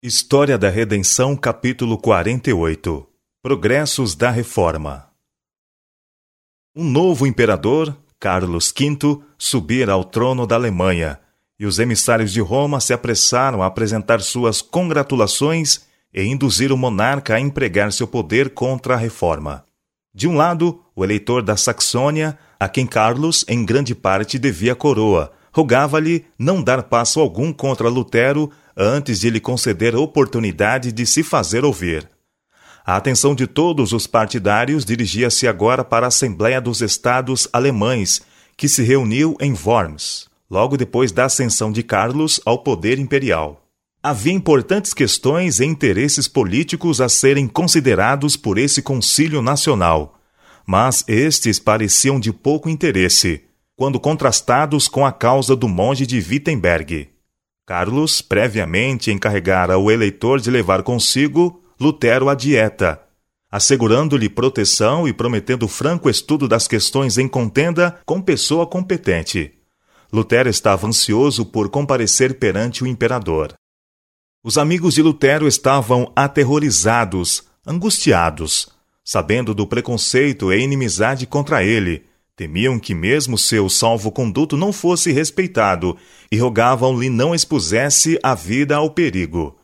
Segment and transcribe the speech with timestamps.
[0.00, 3.04] História da Redenção, capítulo 48
[3.42, 5.08] Progressos da Reforma
[6.76, 11.18] Um novo imperador, Carlos V, subira ao trono da Alemanha,
[11.58, 15.80] e os emissários de Roma se apressaram a apresentar suas congratulações
[16.14, 19.64] e induzir o monarca a empregar seu poder contra a reforma.
[20.14, 24.76] De um lado, o eleitor da Saxônia, a quem Carlos, em grande parte, devia a
[24.76, 28.48] coroa, rogava-lhe não dar passo algum contra Lutero
[28.78, 32.08] antes de lhe conceder a oportunidade de se fazer ouvir.
[32.86, 38.22] A atenção de todos os partidários dirigia-se agora para a Assembleia dos Estados Alemães,
[38.56, 43.64] que se reuniu em Worms, logo depois da ascensão de Carlos ao poder imperial.
[44.00, 50.18] Havia importantes questões e interesses políticos a serem considerados por esse Concílio Nacional,
[50.64, 53.42] mas estes pareciam de pouco interesse,
[53.76, 57.08] quando contrastados com a causa do monge de Wittenberg.
[57.68, 62.98] Carlos previamente encarregara o eleitor de levar consigo Lutero à dieta,
[63.52, 69.52] assegurando-lhe proteção e prometendo franco estudo das questões em contenda com pessoa competente.
[70.10, 73.52] Lutero estava ansioso por comparecer perante o imperador.
[74.42, 78.70] Os amigos de Lutero estavam aterrorizados, angustiados,
[79.04, 82.06] sabendo do preconceito e inimizade contra ele,
[82.38, 85.98] Temiam que mesmo seu salvo-conduto não fosse respeitado
[86.30, 89.58] e rogavam-lhe não expusesse a vida ao perigo.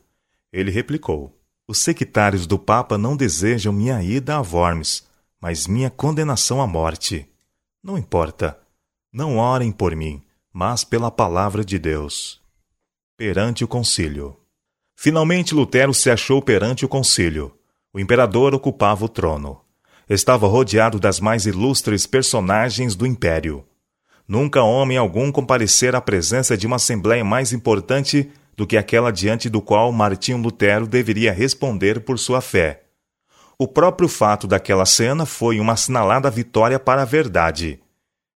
[0.53, 5.05] Ele replicou: Os sectários do Papa não desejam minha ida a Worms,
[5.41, 7.29] mas minha condenação à morte.
[7.81, 8.59] Não importa.
[9.13, 10.21] Não orem por mim,
[10.53, 12.43] mas pela palavra de Deus.
[13.17, 14.37] Perante o concílio.
[14.97, 17.57] Finalmente Lutero se achou perante o concílio.
[17.93, 19.64] O imperador ocupava o trono
[20.09, 23.65] estava rodeado das mais ilustres personagens do império.
[24.27, 29.51] Nunca homem algum comparecera à presença de uma assembleia mais importante do que aquela diante
[29.51, 32.83] do qual Martinho Lutero deveria responder por sua fé.
[33.59, 37.81] O próprio fato daquela cena foi uma assinalada vitória para a verdade.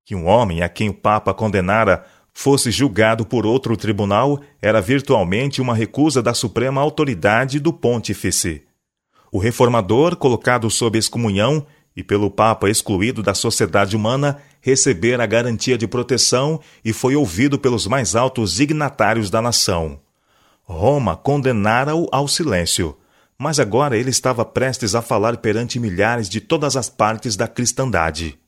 [0.06, 5.62] Que um homem a quem o Papa condenara fosse julgado por outro tribunal era virtualmente
[5.62, 8.64] uma recusa da suprema autoridade do pontífice.
[9.36, 15.78] O reformador, colocado sob excomunhão e pelo Papa excluído da sociedade humana, recebera a garantia
[15.78, 20.00] de proteção e foi ouvido pelos mais altos dignatários da nação.
[20.64, 22.96] Roma condenara-o ao silêncio,
[23.38, 28.40] mas agora ele estava prestes a falar perante milhares de todas as partes da cristandade.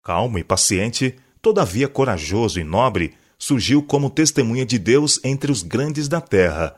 [0.00, 6.06] Calmo e paciente, todavia corajoso e nobre, surgiu como testemunha de Deus entre os grandes
[6.06, 6.76] da terra.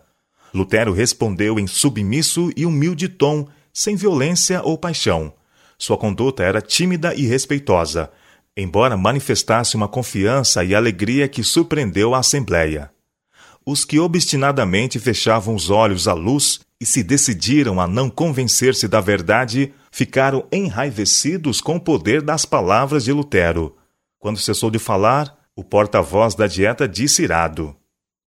[0.55, 5.33] Lutero respondeu em submisso e humilde tom sem violência ou paixão.
[5.79, 8.11] Sua conduta era tímida e respeitosa,
[8.56, 12.91] embora manifestasse uma confiança e alegria que surpreendeu a Assembleia.
[13.65, 19.01] Os que obstinadamente fechavam os olhos à luz e se decidiram a não convencer-se da
[19.01, 23.77] verdade ficaram enraivecidos com o poder das palavras de Lutero.
[24.19, 27.75] Quando cessou de falar, o porta-voz da dieta disse irado: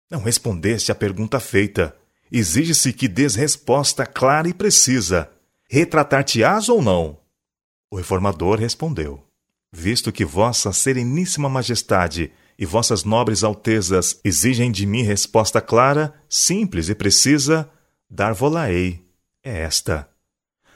[0.09, 1.95] Não respondeste à pergunta feita.
[2.31, 5.31] Exige-se que des resposta clara e precisa.
[5.69, 7.17] Retratar-te-ás ou não?
[7.91, 9.23] O reformador respondeu:
[9.71, 16.89] Visto que Vossa Sereníssima Majestade e Vossas Nobres Altezas exigem de mim resposta clara, simples
[16.89, 17.69] e precisa,
[18.09, 19.03] dar-vo-la-ei.
[19.43, 20.09] É esta.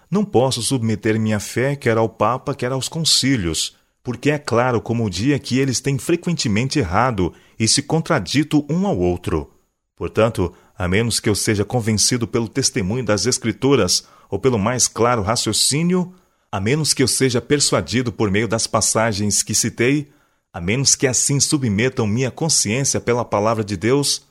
[0.09, 5.06] Não posso submeter minha fé quer ao Papa, quer aos concílios, porque é claro como
[5.06, 9.52] o dia que eles têm frequentemente errado e se contradito um ao outro.
[9.96, 15.22] Portanto, a menos que eu seja convencido pelo testemunho das Escrituras ou pelo mais claro
[15.22, 16.13] raciocínio,
[16.51, 20.11] a menos que eu seja persuadido por meio das passagens que citei,
[20.51, 24.25] a menos que assim submetam minha consciência pela palavra de Deus,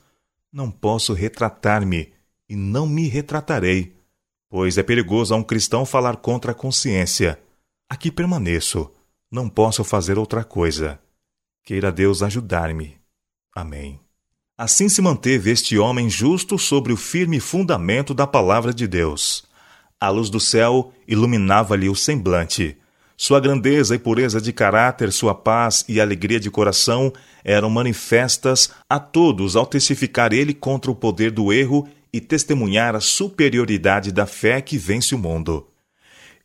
[0.51, 2.13] não posso retratar-me
[2.47, 3.95] e não me retratarei,
[4.49, 7.39] pois é perigoso a um cristão falar contra a consciência.
[7.89, 8.89] Aqui permaneço,
[9.31, 10.99] não posso fazer outra coisa.
[11.63, 12.97] Queira Deus ajudar-me.
[13.55, 14.02] Amém.
[14.55, 19.45] Assim se manteve este homem justo sobre o firme fundamento da palavra de Deus.
[19.99, 22.77] A luz do céu iluminava-lhe o semblante.
[23.17, 27.11] Sua grandeza e pureza de caráter, sua paz e alegria de coração
[27.43, 32.99] eram manifestas a todos ao testificar ele contra o poder do erro e testemunhar a
[32.99, 35.67] superioridade da fé que vence o mundo.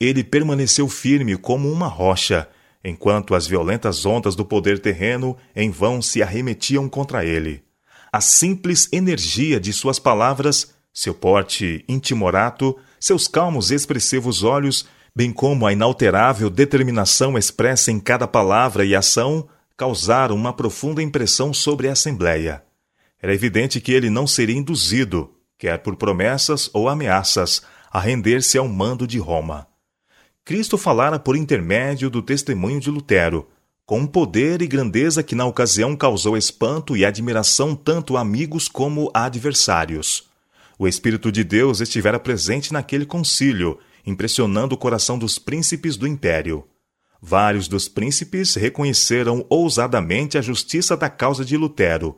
[0.01, 2.49] Ele permaneceu firme como uma rocha,
[2.83, 7.68] enquanto as violentas ondas do poder terreno em vão se arremetiam contra ele
[8.13, 15.33] a simples energia de suas palavras, seu porte intimorato, seus calmos e expressivos olhos, bem
[15.33, 21.89] como a inalterável determinação expressa em cada palavra e ação, causaram uma profunda impressão sobre
[21.89, 22.63] a Assembleia.
[23.21, 28.69] Era evidente que ele não seria induzido, quer por promessas ou ameaças, a render-se ao
[28.69, 29.67] mando de Roma.
[30.45, 33.49] Cristo falara por intermédio do testemunho de Lutero,
[33.89, 39.11] com um poder e grandeza que na ocasião causou espanto e admiração tanto amigos como
[39.15, 40.29] adversários.
[40.79, 46.67] O Espírito de Deus estivera presente naquele concílio, impressionando o coração dos príncipes do império.
[47.19, 52.15] Vários dos príncipes reconheceram ousadamente a justiça da causa de Lutero.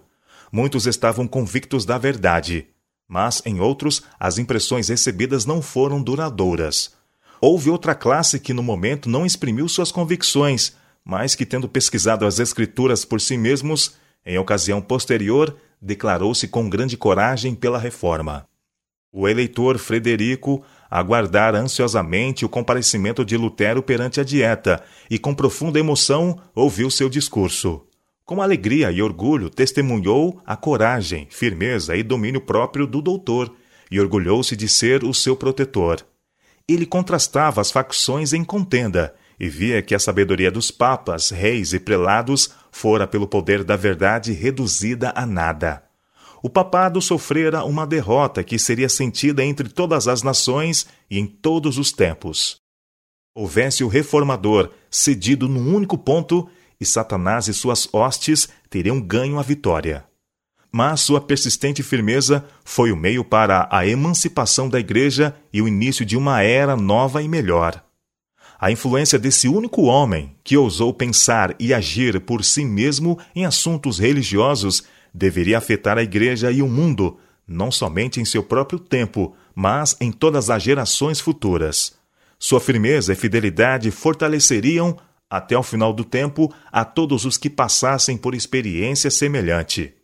[0.50, 2.66] Muitos estavam convictos da verdade,
[3.06, 6.96] mas em outros as impressões recebidas não foram duradouras.
[7.40, 10.74] Houve outra classe que no momento não exprimiu suas convicções,
[11.04, 16.96] mas que, tendo pesquisado as Escrituras por si mesmos, em ocasião posterior, declarou-se com grande
[16.96, 18.46] coragem pela reforma.
[19.12, 25.80] O eleitor Frederico aguardara ansiosamente o comparecimento de Lutero perante a dieta e, com profunda
[25.80, 27.84] emoção, ouviu seu discurso.
[28.24, 33.52] Com alegria e orgulho, testemunhou a coragem, firmeza e domínio próprio do doutor
[33.90, 36.06] e orgulhou-se de ser o seu protetor.
[36.68, 41.80] Ele contrastava as facções em contenda e via que a sabedoria dos papas, reis e
[41.80, 45.82] prelados fora pelo poder da verdade reduzida a nada.
[46.42, 51.78] O papado sofrera uma derrota que seria sentida entre todas as nações e em todos
[51.78, 52.60] os tempos.
[53.34, 56.48] Houvesse o reformador cedido num único ponto,
[56.78, 60.04] e Satanás e suas hostes teriam ganho a vitória.
[60.72, 66.04] Mas sua persistente firmeza foi o meio para a emancipação da Igreja e o início
[66.06, 67.82] de uma era nova e melhor.
[68.60, 73.98] A influência desse único homem, que ousou pensar e agir por si mesmo em assuntos
[73.98, 74.84] religiosos,
[75.14, 77.16] deveria afetar a Igreja e o mundo,
[77.48, 81.94] não somente em seu próprio tempo, mas em todas as gerações futuras.
[82.38, 84.98] Sua firmeza e fidelidade fortaleceriam,
[85.30, 89.94] até o final do tempo, a todos os que passassem por experiência semelhante.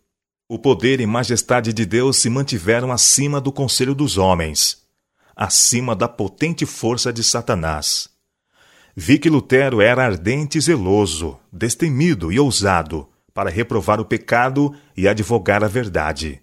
[0.49, 4.83] O poder e majestade de Deus se mantiveram acima do conselho dos homens,
[5.37, 8.16] acima da potente força de Satanás.
[8.99, 15.07] Vi que Lutero era ardente e zeloso, destemido e ousado, para reprovar o pecado e
[15.07, 16.41] advogar a verdade.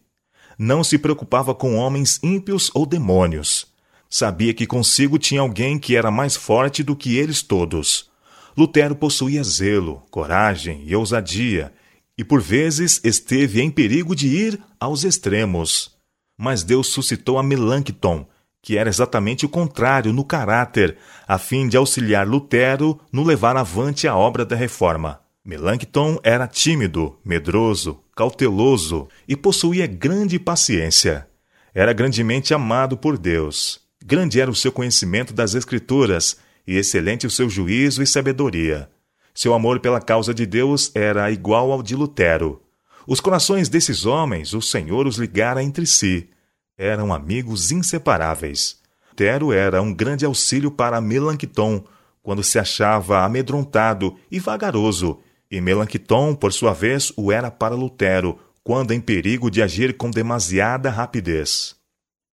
[0.55, 3.73] Não se preocupava com homens ímpios ou demônios.
[4.07, 8.11] Sabia que consigo tinha alguém que era mais forte do que eles todos.
[8.56, 11.73] Lutero possuía zelo, coragem e ousadia,
[12.15, 15.97] e por vezes esteve em perigo de ir aos extremos.
[16.38, 18.27] Mas Deus suscitou a Melanchthon,
[18.63, 24.07] que era exatamente o contrário no caráter, a fim de auxiliar Lutero no levar avante
[24.07, 25.19] a obra da reforma.
[25.44, 31.27] Melanchthon era tímido, medroso, cauteloso e possuía grande paciência.
[31.75, 33.81] Era grandemente amado por Deus.
[34.01, 38.89] Grande era o seu conhecimento das Escrituras e excelente o seu juízo e sabedoria.
[39.36, 42.62] Seu amor pela causa de Deus era igual ao de Lutero.
[43.06, 46.30] Os corações desses homens o Senhor os ligara entre si
[46.77, 48.77] eram amigos inseparáveis.
[49.15, 51.83] Tero era um grande auxílio para Melanchthon
[52.21, 55.19] quando se achava amedrontado e vagaroso,
[55.51, 60.09] e Melanchthon, por sua vez, o era para Lutero, quando em perigo de agir com
[60.09, 61.75] demasiada rapidez.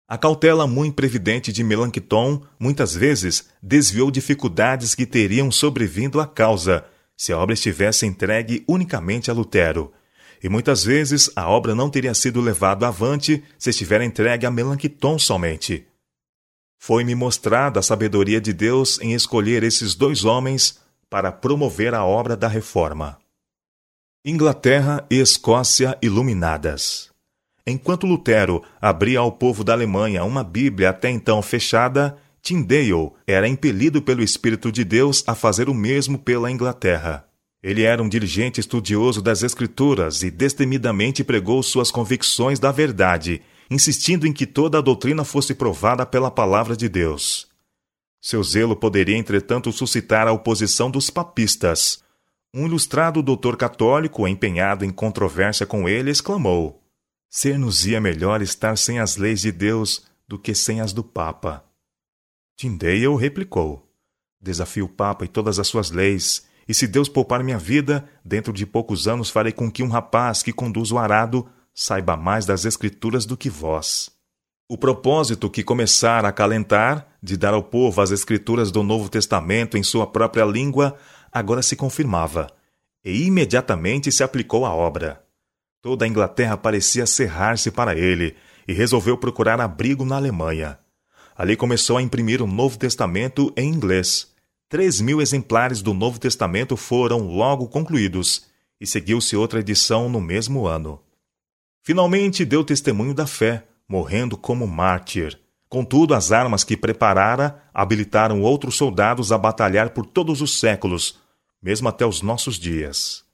[0.09, 6.85] A cautela muito previdente de Melanchthon muitas vezes desviou dificuldades que teriam sobrevindo à causa,
[7.17, 9.93] se a obra estivesse entregue unicamente a Lutero,
[10.47, 15.19] e muitas vezes a obra não teria sido levada avante se estiver entregue a Melanchthon
[15.19, 15.85] somente.
[16.79, 20.79] Foi-me mostrada a sabedoria de Deus em escolher esses dois homens
[21.11, 23.19] para promover a obra da reforma.
[24.25, 27.11] Inglaterra e Escócia iluminadas.
[27.67, 34.01] Enquanto Lutero abria ao povo da Alemanha uma Bíblia até então fechada, Tyndale era impelido
[34.01, 37.27] pelo Espírito de Deus a fazer o mesmo pela Inglaterra.
[37.67, 44.25] Ele era um dirigente estudioso das Escrituras e destemidamente pregou suas convicções da verdade, insistindo
[44.25, 47.49] em que toda a doutrina fosse provada pela palavra de Deus.
[48.23, 52.05] Seu zelo poderia, entretanto, suscitar a oposição dos papistas.
[52.55, 56.81] Um ilustrado doutor católico, empenhado em controvérsia com ele, exclamou:
[57.29, 61.65] Ser-nos-ia melhor estar sem as leis de Deus do que sem as do Papa.
[62.57, 63.91] Tyndale replicou:
[64.41, 68.53] Desafio o Papa e todas as suas leis e se Deus poupar minha vida, dentro
[68.53, 72.65] de poucos anos farei com que um rapaz que conduz o arado saiba mais das
[72.65, 74.11] Escrituras do que vós.
[74.69, 79.79] O propósito que começara a acalentar, de dar ao povo as Escrituras do Novo Testamento
[79.79, 80.97] em sua própria língua,
[81.31, 82.49] agora se confirmava,
[83.05, 85.23] e imediatamente se aplicou à obra.
[85.81, 88.35] Toda a Inglaterra parecia cerrar-se para ele,
[88.67, 90.77] e resolveu procurar abrigo na Alemanha.
[91.37, 94.35] Ali começou a imprimir o Novo Testamento em inglês
[94.69, 98.47] Três mil exemplares do Novo Testamento foram logo concluídos,
[98.81, 101.01] e seguiu-se outra edição no mesmo ano.
[101.83, 105.39] Finalmente deu testemunho da fé, morrendo como mártir.
[105.69, 111.19] Contudo, as armas que preparara habilitaram outros soldados a batalhar por todos os séculos,
[111.63, 113.25] mesmo até os nossos dias.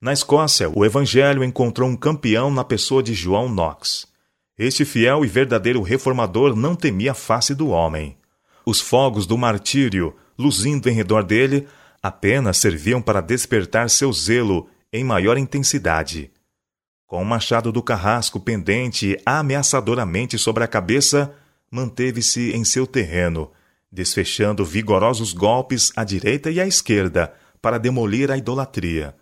[0.00, 4.06] Na Escócia, o Evangelho encontrou um campeão na pessoa de João Knox.
[4.56, 8.16] Este fiel e verdadeiro reformador não temia a face do homem.
[8.64, 11.68] Os fogos do martírio, luzindo em redor dele,
[12.02, 16.30] apenas serviam para despertar seu zelo em maior intensidade.
[17.06, 21.34] Com o machado do carrasco pendente ameaçadoramente sobre a cabeça,
[21.70, 23.50] manteve-se em seu terreno,
[23.92, 29.14] desfechando vigorosos golpes à direita e à esquerda para demolir a idolatria.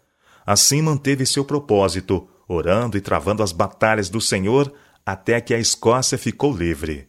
[0.47, 4.73] Assim manteve seu propósito, orando e travando as batalhas do Senhor
[5.05, 7.09] até que a Escócia ficou livre.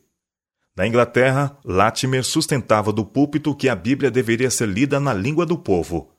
[0.79, 5.57] Na Inglaterra, Latimer sustentava do púlpito que a Bíblia deveria ser lida na língua do
[5.57, 6.09] povo.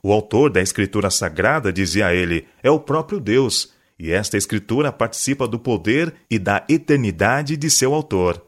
[0.00, 5.48] O autor da Escritura Sagrada, dizia ele, é o próprio Deus, e esta Escritura participa
[5.48, 8.40] do poder e da eternidade de seu autor.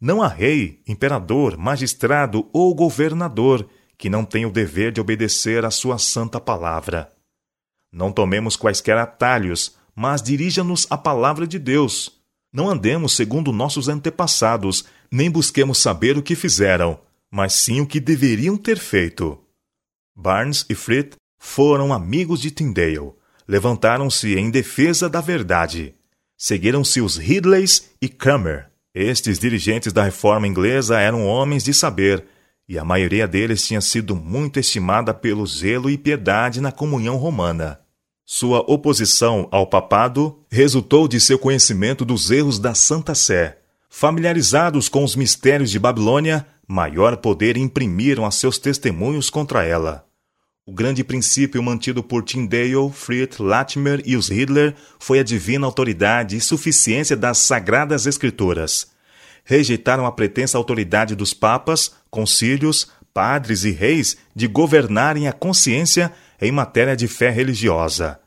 [0.00, 5.70] Não há rei, imperador, magistrado ou governador que não tenha o dever de obedecer à
[5.70, 7.12] sua santa palavra.
[7.92, 12.16] Não tomemos quaisquer atalhos, mas dirija-nos à palavra de Deus.
[12.52, 16.98] Não andemos segundo nossos antepassados, nem busquemos saber o que fizeram,
[17.30, 19.38] mas sim o que deveriam ter feito.
[20.14, 23.12] Barnes e Fritz foram amigos de Tyndale.
[23.46, 25.94] Levantaram-se em defesa da verdade.
[26.36, 32.24] Seguiram-se os Ridleys e Cramer, estes dirigentes da reforma inglesa eram homens de saber,
[32.66, 37.78] e a maioria deles tinha sido muito estimada pelo zelo e piedade na comunhão romana.
[38.28, 43.58] Sua oposição ao papado resultou de seu conhecimento dos erros da Santa Sé.
[43.88, 50.04] Familiarizados com os mistérios de Babilônia, maior poder imprimiram a seus testemunhos contra ela.
[50.66, 56.36] O grande princípio mantido por Tyndale, Fritz, Latimer e os Hitler foi a divina autoridade
[56.36, 58.88] e suficiência das Sagradas Escrituras.
[59.44, 66.52] Rejeitaram a pretensa autoridade dos papas, concílios, padres e reis de governarem a consciência em
[66.52, 68.18] matéria de fé religiosa.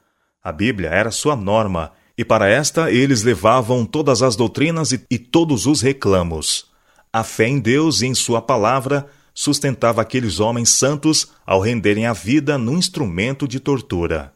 [0.44, 5.18] A Bíblia era sua norma, e para esta eles levavam todas as doutrinas e, e
[5.18, 6.66] todos os reclamos.
[7.12, 12.14] A fé em Deus e em Sua palavra sustentava aqueles homens santos ao renderem a
[12.14, 14.34] vida num instrumento de tortura.